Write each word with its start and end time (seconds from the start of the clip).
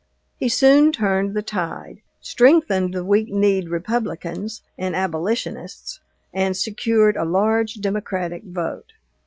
He 0.39 0.49
soon 0.49 0.91
turned 0.91 1.35
the 1.35 1.43
tide, 1.43 2.01
strengthened 2.21 2.91
the 2.91 3.05
weak 3.05 3.27
kneed 3.31 3.69
Republicans 3.69 4.63
and 4.75 4.95
abolitionists, 4.95 5.99
and 6.33 6.57
secured 6.57 7.15
a 7.15 7.23
large 7.23 7.75
Democratic 7.75 8.41
vote. 8.43 8.93